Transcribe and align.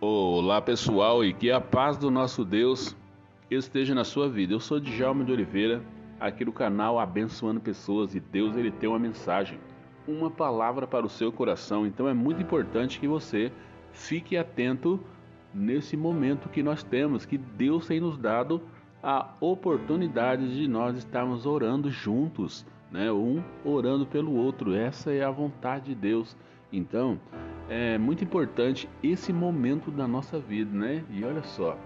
Olá 0.00 0.62
pessoal 0.62 1.24
e 1.24 1.32
que 1.32 1.50
a 1.50 1.60
paz 1.60 1.98
do 1.98 2.08
nosso 2.08 2.44
Deus 2.44 2.96
esteja 3.50 3.96
na 3.96 4.04
sua 4.04 4.28
vida. 4.28 4.54
Eu 4.54 4.60
sou 4.60 4.78
Djalma 4.78 5.24
de 5.24 5.32
Oliveira, 5.32 5.82
aqui 6.20 6.44
do 6.44 6.52
canal 6.52 7.00
Abençoando 7.00 7.60
Pessoas 7.60 8.14
e 8.14 8.20
Deus 8.20 8.56
ele 8.56 8.70
tem 8.70 8.88
uma 8.88 9.00
mensagem, 9.00 9.58
uma 10.06 10.30
palavra 10.30 10.86
para 10.86 11.04
o 11.04 11.08
seu 11.08 11.32
coração. 11.32 11.84
Então 11.84 12.06
é 12.06 12.14
muito 12.14 12.40
importante 12.40 13.00
que 13.00 13.08
você 13.08 13.50
fique 13.90 14.36
atento 14.36 15.00
nesse 15.52 15.96
momento 15.96 16.48
que 16.48 16.62
nós 16.62 16.84
temos, 16.84 17.26
que 17.26 17.36
Deus 17.36 17.88
tem 17.88 17.98
nos 17.98 18.16
dado 18.16 18.62
a 19.02 19.34
oportunidade 19.40 20.54
de 20.54 20.68
nós 20.68 20.96
estarmos 20.96 21.44
orando 21.44 21.90
juntos, 21.90 22.64
né? 22.88 23.10
Um 23.10 23.42
orando 23.64 24.06
pelo 24.06 24.32
outro. 24.32 24.76
Essa 24.76 25.12
é 25.12 25.24
a 25.24 25.30
vontade 25.32 25.86
de 25.86 25.96
Deus. 25.96 26.36
Então, 26.72 27.18
é 27.68 27.96
muito 27.96 28.22
importante 28.22 28.88
esse 29.02 29.32
momento 29.32 29.90
da 29.90 30.06
nossa 30.06 30.38
vida, 30.38 30.70
né? 30.76 31.04
E 31.10 31.24
olha 31.24 31.42
só, 31.42 31.78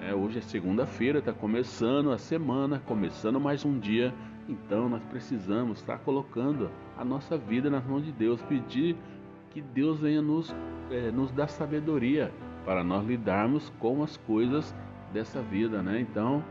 é, 0.00 0.14
hoje 0.14 0.38
é 0.38 0.40
segunda-feira, 0.40 1.18
está 1.18 1.32
começando 1.32 2.12
a 2.12 2.18
semana, 2.18 2.80
começando 2.86 3.40
mais 3.40 3.64
um 3.64 3.78
dia. 3.78 4.14
Então 4.48 4.88
nós 4.88 5.02
precisamos 5.04 5.80
estar 5.80 5.98
colocando 5.98 6.70
a 6.96 7.04
nossa 7.04 7.36
vida 7.36 7.68
nas 7.68 7.84
mãos 7.84 8.04
de 8.04 8.12
Deus, 8.12 8.40
pedir 8.42 8.96
que 9.50 9.60
Deus 9.60 10.00
venha 10.00 10.22
nos, 10.22 10.54
é, 10.90 11.10
nos 11.10 11.30
dar 11.32 11.48
sabedoria 11.48 12.32
para 12.64 12.84
nós 12.84 13.06
lidarmos 13.06 13.70
com 13.78 14.02
as 14.02 14.16
coisas 14.18 14.74
dessa 15.12 15.42
vida, 15.42 15.82
né? 15.82 16.00
Então, 16.00 16.44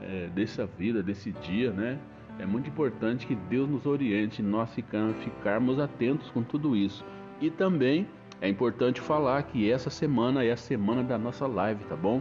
é, 0.00 0.28
dessa 0.28 0.66
vida, 0.66 1.02
desse 1.02 1.32
dia, 1.32 1.70
né? 1.72 1.98
É 2.38 2.46
muito 2.46 2.68
importante 2.68 3.26
que 3.26 3.34
Deus 3.34 3.68
nos 3.68 3.86
oriente, 3.86 4.42
nós 4.42 4.74
ficarmos 4.74 5.78
atentos 5.78 6.30
com 6.30 6.42
tudo 6.42 6.76
isso. 6.76 7.04
E 7.40 7.50
também 7.50 8.06
é 8.40 8.48
importante 8.48 9.00
falar 9.00 9.42
que 9.42 9.70
essa 9.70 9.90
semana 9.90 10.44
é 10.44 10.52
a 10.52 10.56
semana 10.56 11.02
da 11.02 11.18
nossa 11.18 11.46
live, 11.46 11.84
tá 11.84 11.96
bom? 11.96 12.20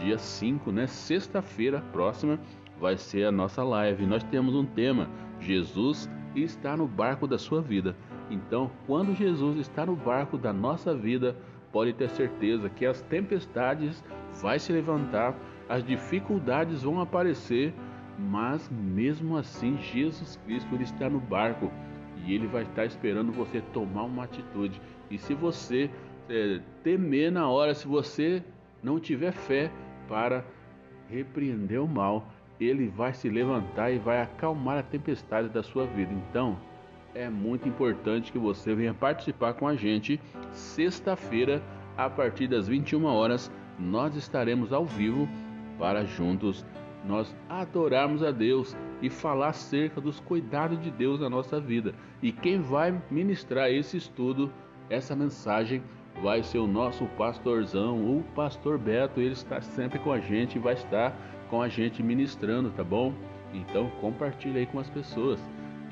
Dia 0.00 0.18
5, 0.18 0.70
né? 0.72 0.86
Sexta-feira 0.86 1.82
próxima 1.92 2.38
vai 2.80 2.96
ser 2.96 3.24
a 3.24 3.32
nossa 3.32 3.62
live. 3.62 4.06
Nós 4.06 4.22
temos 4.24 4.54
um 4.54 4.64
tema: 4.64 5.08
Jesus 5.40 6.08
está 6.34 6.76
no 6.76 6.86
barco 6.86 7.26
da 7.26 7.38
sua 7.38 7.60
vida. 7.60 7.96
Então, 8.30 8.70
quando 8.86 9.14
Jesus 9.14 9.58
está 9.58 9.86
no 9.86 9.94
barco 9.94 10.36
da 10.36 10.52
nossa 10.52 10.94
vida, 10.94 11.36
pode 11.72 11.92
ter 11.92 12.08
certeza 12.10 12.68
que 12.68 12.84
as 12.84 13.02
tempestades 13.02 14.02
vai 14.40 14.58
se 14.58 14.72
levantar, 14.72 15.34
as 15.68 15.84
dificuldades 15.84 16.82
vão 16.82 17.00
aparecer, 17.00 17.74
mas 18.18 18.68
mesmo 18.70 19.36
assim 19.36 19.78
Jesus 19.78 20.38
Cristo 20.44 20.74
ele 20.74 20.84
está 20.84 21.08
no 21.08 21.20
barco 21.20 21.70
e 22.24 22.34
ele 22.34 22.46
vai 22.46 22.62
estar 22.62 22.84
esperando 22.84 23.32
você 23.32 23.60
tomar 23.72 24.04
uma 24.04 24.24
atitude. 24.24 24.80
E 25.10 25.18
se 25.18 25.34
você 25.34 25.90
é, 26.28 26.60
temer 26.82 27.30
na 27.30 27.48
hora, 27.48 27.74
se 27.74 27.86
você 27.86 28.42
não 28.82 28.98
tiver 28.98 29.32
fé 29.32 29.70
para 30.08 30.44
repreender 31.08 31.80
o 31.80 31.88
mal, 31.88 32.28
ele 32.58 32.88
vai 32.88 33.12
se 33.12 33.28
levantar 33.28 33.90
e 33.90 33.98
vai 33.98 34.20
acalmar 34.22 34.78
a 34.78 34.82
tempestade 34.82 35.48
da 35.48 35.62
sua 35.62 35.86
vida. 35.86 36.12
Então, 36.12 36.58
é 37.14 37.28
muito 37.28 37.68
importante 37.68 38.32
que 38.32 38.38
você 38.38 38.74
venha 38.74 38.94
participar 38.94 39.54
com 39.54 39.66
a 39.66 39.74
gente 39.74 40.20
sexta-feira, 40.52 41.62
a 41.96 42.10
partir 42.10 42.46
das 42.46 42.68
21 42.68 43.04
horas, 43.06 43.50
nós 43.78 44.14
estaremos 44.16 44.72
ao 44.72 44.84
vivo 44.84 45.26
para 45.78 46.04
juntos 46.04 46.64
nós 47.06 47.34
adorarmos 47.48 48.22
a 48.22 48.30
Deus 48.30 48.76
e 49.00 49.08
falar 49.08 49.48
acerca 49.48 50.00
dos 50.00 50.20
cuidados 50.20 50.80
de 50.80 50.90
Deus 50.90 51.20
na 51.20 51.30
nossa 51.30 51.60
vida. 51.60 51.94
E 52.22 52.32
quem 52.32 52.60
vai 52.60 53.00
ministrar 53.10 53.70
esse 53.70 53.96
estudo, 53.96 54.52
essa 54.90 55.14
mensagem, 55.14 55.82
vai 56.22 56.42
ser 56.42 56.58
o 56.58 56.66
nosso 56.66 57.04
pastorzão, 57.16 57.96
o 57.96 58.22
pastor 58.34 58.78
Beto. 58.78 59.20
Ele 59.20 59.32
está 59.32 59.60
sempre 59.60 59.98
com 59.98 60.12
a 60.12 60.18
gente 60.18 60.56
e 60.56 60.58
vai 60.58 60.74
estar 60.74 61.16
com 61.48 61.62
a 61.62 61.68
gente 61.68 62.02
ministrando, 62.02 62.70
tá 62.70 62.82
bom? 62.82 63.12
Então 63.52 63.90
compartilhe 64.00 64.58
aí 64.58 64.66
com 64.66 64.78
as 64.78 64.90
pessoas. 64.90 65.40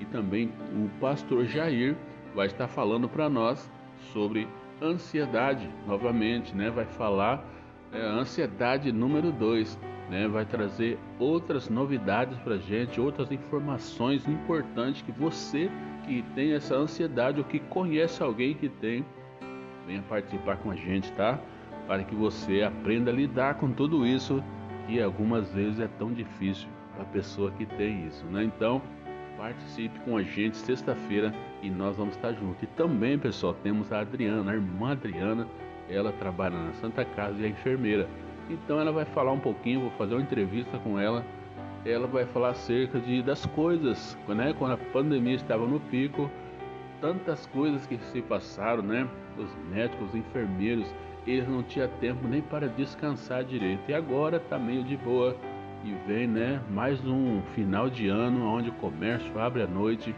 E 0.01 0.05
também 0.07 0.53
o 0.73 0.89
pastor 1.01 1.45
Jair 1.45 1.97
vai 2.35 2.47
estar 2.47 2.67
falando 2.67 3.09
para 3.09 3.29
nós 3.29 3.71
sobre 4.13 4.49
ansiedade 4.83 5.69
novamente, 5.87 6.55
né? 6.55 6.71
Vai 6.71 6.87
falar 6.87 7.45
é, 7.93 8.01
ansiedade 8.01 8.91
número 8.91 9.31
2 9.31 9.79
né, 10.15 10.29
vai 10.29 10.45
trazer 10.45 10.97
outras 11.19 11.69
novidades 11.69 12.39
para 12.39 12.57
gente, 12.57 13.01
outras 13.01 13.33
informações 13.33 14.29
importantes 14.29 15.03
que 15.03 15.11
você 15.11 15.69
que 16.07 16.23
tem 16.37 16.53
essa 16.53 16.77
ansiedade 16.77 17.41
ou 17.41 17.45
que 17.45 17.59
conhece 17.59 18.23
alguém 18.23 18.55
que 18.55 18.69
tem, 18.69 19.05
venha 19.85 20.03
participar 20.03 20.57
com 20.59 20.71
a 20.71 20.77
gente, 20.77 21.11
tá? 21.13 21.41
Para 21.89 22.05
que 22.05 22.15
você 22.15 22.63
aprenda 22.63 23.11
a 23.11 23.15
lidar 23.15 23.55
com 23.55 23.73
tudo 23.73 24.07
isso 24.07 24.41
que 24.87 25.03
algumas 25.03 25.53
vezes 25.53 25.81
é 25.81 25.89
tão 25.99 26.13
difícil 26.13 26.69
para 26.95 27.03
a 27.03 27.07
pessoa 27.07 27.51
que 27.51 27.67
tem 27.67 28.07
isso, 28.07 28.25
né? 28.27 28.45
Então, 28.45 28.81
participe 29.37 29.99
com 30.01 30.17
a 30.17 30.23
gente 30.23 30.57
sexta-feira 30.57 31.35
e 31.61 31.69
nós 31.69 31.97
vamos 31.97 32.15
estar 32.15 32.33
juntos. 32.35 32.63
E 32.63 32.67
também, 32.69 33.19
pessoal, 33.19 33.53
temos 33.65 33.91
a 33.91 33.99
Adriana, 33.99 34.53
a 34.53 34.55
irmã 34.55 34.93
Adriana, 34.93 35.49
ela 35.91 36.13
trabalha 36.13 36.57
na 36.57 36.73
Santa 36.75 37.05
Casa 37.05 37.41
e 37.41 37.47
é 37.47 37.49
enfermeira. 37.49 38.09
Então 38.49 38.81
ela 38.81 38.93
vai 38.93 39.05
falar 39.05 39.33
um 39.33 39.41
pouquinho, 39.41 39.81
vou 39.81 39.91
fazer 39.93 40.15
uma 40.15 40.23
entrevista 40.23 40.79
com 40.79 40.99
ela. 40.99 41.25
Ela 41.85 42.07
vai 42.07 42.25
falar 42.27 42.51
acerca 42.51 42.99
de, 42.99 43.23
das 43.23 43.45
coisas, 43.47 44.17
né? 44.29 44.55
Quando 44.59 44.73
a 44.73 44.77
pandemia 44.77 45.35
estava 45.35 45.67
no 45.67 45.79
pico, 45.81 46.31
tantas 47.01 47.47
coisas 47.47 47.87
que 47.87 47.99
se 47.99 48.23
passaram, 48.23 48.83
né? 48.83 49.07
Os 49.37 49.55
médicos, 49.71 50.09
os 50.09 50.15
enfermeiros, 50.15 50.87
eles 51.27 51.47
não 51.49 51.63
tinham 51.63 51.89
tempo 52.01 52.27
nem 52.27 52.41
para 52.41 52.69
descansar 52.69 53.45
direito. 53.45 53.83
E 53.89 53.95
agora 53.95 54.41
tá 54.41 54.59
meio 54.59 54.83
de 54.85 54.97
boa. 54.97 55.37
E 55.85 55.93
vem, 56.07 56.27
né? 56.27 56.63
Mais 56.71 57.05
um 57.05 57.43
final 57.55 57.91
de 57.91 58.09
ano 58.09 58.47
onde 58.47 58.71
o 58.71 58.75
comércio 58.75 59.39
abre 59.39 59.63
à 59.63 59.67
noite. 59.67 60.15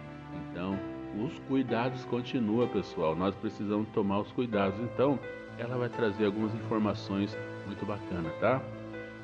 Então, 0.51 0.79
os 1.25 1.37
cuidados 1.49 2.05
continuam, 2.05 2.69
pessoal. 2.69 3.17
Nós 3.17 3.35
precisamos 3.35 3.89
tomar 3.89 4.21
os 4.21 4.31
cuidados. 4.31 4.79
Então, 4.81 5.19
ela 5.59 5.77
vai 5.77 5.89
trazer 5.89 6.27
algumas 6.27 6.55
informações 6.55 7.37
muito 7.67 7.85
bacana, 7.85 8.31
tá? 8.41 8.61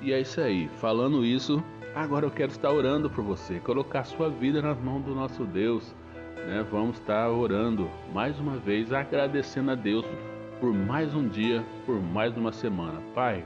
E 0.00 0.12
é 0.12 0.20
isso 0.20 0.40
aí. 0.40 0.68
Falando 0.80 1.24
isso, 1.24 1.62
agora 1.94 2.26
eu 2.26 2.30
quero 2.30 2.50
estar 2.50 2.70
orando 2.70 3.08
por 3.08 3.22
você, 3.22 3.60
colocar 3.60 4.04
sua 4.04 4.28
vida 4.28 4.60
nas 4.60 4.78
mãos 4.78 5.04
do 5.04 5.14
nosso 5.14 5.44
Deus. 5.44 5.94
Né? 6.36 6.66
Vamos 6.70 6.98
estar 6.98 7.30
orando 7.30 7.88
mais 8.12 8.38
uma 8.40 8.56
vez, 8.56 8.92
agradecendo 8.92 9.70
a 9.70 9.74
Deus 9.74 10.04
por 10.60 10.72
mais 10.72 11.14
um 11.14 11.28
dia, 11.28 11.64
por 11.86 12.00
mais 12.00 12.36
uma 12.36 12.52
semana. 12.52 13.00
Pai, 13.14 13.44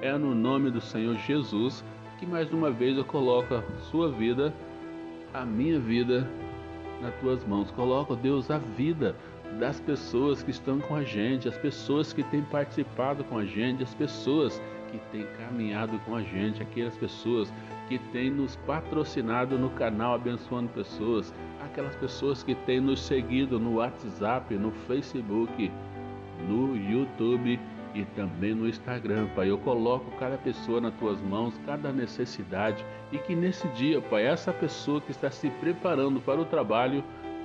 é 0.00 0.16
no 0.16 0.34
nome 0.34 0.70
do 0.70 0.80
Senhor 0.80 1.16
Jesus 1.16 1.84
que 2.18 2.26
mais 2.26 2.50
uma 2.52 2.70
vez 2.70 2.96
eu 2.96 3.04
coloco 3.04 3.54
a 3.54 3.62
sua 3.90 4.10
vida, 4.10 4.52
a 5.34 5.44
minha 5.44 5.78
vida 5.78 6.28
nas 7.00 7.14
tuas 7.16 7.44
mãos. 7.44 7.70
Coloco, 7.70 8.16
Deus, 8.16 8.50
a 8.50 8.58
vida 8.58 9.14
das 9.58 9.80
pessoas 9.80 10.42
que 10.42 10.50
estão 10.50 10.78
com 10.80 10.94
a 10.94 11.02
gente, 11.02 11.48
as 11.48 11.56
pessoas 11.56 12.12
que 12.12 12.22
têm 12.24 12.42
participado 12.42 13.24
com 13.24 13.38
a 13.38 13.44
gente, 13.44 13.82
as 13.82 13.94
pessoas 13.94 14.60
que 14.90 14.98
têm 15.10 15.26
caminhado 15.38 15.98
com 16.00 16.14
a 16.14 16.22
gente, 16.22 16.62
aquelas 16.62 16.96
pessoas 16.96 17.52
que 17.88 17.98
têm 17.98 18.30
nos 18.30 18.56
patrocinado 18.56 19.58
no 19.58 19.70
canal 19.70 20.14
Abençoando 20.14 20.68
Pessoas, 20.70 21.32
aquelas 21.64 21.94
pessoas 21.96 22.42
que 22.42 22.54
têm 22.54 22.80
nos 22.80 23.00
seguido 23.00 23.58
no 23.58 23.76
WhatsApp, 23.76 24.54
no 24.54 24.70
Facebook, 24.86 25.70
no 26.48 26.76
YouTube 26.76 27.58
e 27.94 28.04
também 28.16 28.54
no 28.54 28.68
Instagram, 28.68 29.26
Pai. 29.34 29.50
Eu 29.50 29.58
coloco 29.58 30.10
cada 30.18 30.36
pessoa 30.36 30.80
nas 30.80 30.94
tuas 30.94 31.20
mãos, 31.20 31.58
cada 31.64 31.92
necessidade 31.92 32.84
e 33.10 33.18
que 33.18 33.34
nesse 33.34 33.66
dia, 33.68 34.00
Pai, 34.02 34.24
essa 34.24 34.52
pessoa 34.52 35.00
que 35.00 35.10
está 35.10 35.30
se 35.30 35.48
preparando 35.48 36.20
para 36.20 36.40
o 36.40 36.44
trabalho 36.44 37.02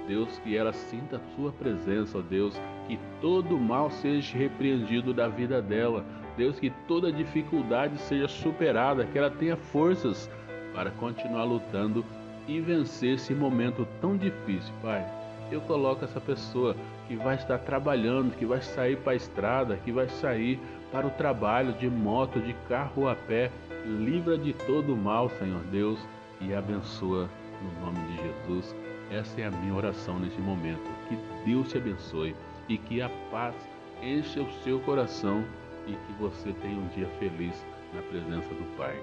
Deus, 0.08 0.40
que 0.40 0.56
ela 0.56 0.74
sinta 0.74 1.18
a 1.18 1.36
sua 1.36 1.52
presença, 1.52 2.18
ó 2.18 2.22
Deus, 2.22 2.60
que 2.88 3.00
todo 3.20 3.58
mal 3.58 3.90
seja 3.90 4.38
repreendido 4.38 5.14
da 5.14 5.28
vida 5.28 5.62
dela. 5.62 6.06
Deus, 6.38 6.60
que 6.60 6.70
toda 6.88 7.12
dificuldade 7.12 7.98
seja 8.00 8.28
superada, 8.28 9.06
que 9.06 9.18
ela 9.18 9.30
tenha 9.30 9.56
forças 9.56 10.30
para 10.74 10.92
continuar 10.92 11.44
lutando 11.44 12.06
e 12.48 12.60
vencer 12.60 13.16
esse 13.16 13.34
momento 13.34 13.88
tão 14.00 14.18
difícil, 14.18 14.74
Pai. 14.82 15.06
Eu 15.52 15.62
coloco 15.62 16.06
essa 16.06 16.20
pessoa 16.22 16.76
que 17.08 17.16
vai 17.16 17.36
estar 17.36 17.58
trabalhando, 17.60 18.36
que 18.36 18.46
vai 18.46 18.62
sair 18.62 18.98
para 18.98 19.12
a 19.12 19.16
estrada, 19.16 19.78
que 19.78 19.92
vai 19.92 20.08
sair 20.08 20.58
para 20.92 21.06
o 21.06 21.12
trabalho 21.12 21.74
de 21.74 21.90
moto, 21.90 22.40
de 22.40 22.54
carro 22.70 23.10
a 23.10 23.16
pé. 23.16 23.52
Livra 23.86 24.38
de 24.38 24.54
todo 24.54 24.96
mal, 24.96 25.30
Senhor 25.30 25.62
Deus, 25.72 26.00
e 26.40 26.54
abençoa 26.54 27.30
no 27.62 27.86
nome 27.86 28.00
de 28.08 28.24
Jesus. 28.24 28.76
Essa 29.12 29.42
é 29.42 29.46
a 29.46 29.52
minha 29.52 29.74
oração 29.74 30.18
nesse 30.18 30.40
momento. 30.40 30.90
Que 31.10 31.18
Deus 31.46 31.70
te 31.70 31.78
abençoe 31.78 32.34
e 32.70 32.78
que 32.78 33.02
a 33.02 33.10
paz 33.30 33.54
enche 34.02 34.40
o 34.40 34.50
seu 34.64 34.80
coração 34.80 35.44
e 35.86 35.92
que 35.92 36.14
você 36.18 36.54
tenha 36.62 36.80
um 36.80 36.88
dia 36.96 37.08
feliz 37.20 37.54
na 37.94 38.02
presença 38.04 38.48
do 38.54 38.78
Pai. 38.78 38.98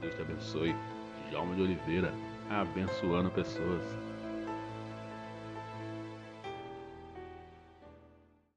Deus 0.00 0.14
te 0.16 0.22
abençoe. 0.22 0.74
Djalma 1.30 1.54
de 1.54 1.62
Oliveira, 1.62 2.12
abençoando 2.50 3.30
pessoas. 3.30 4.11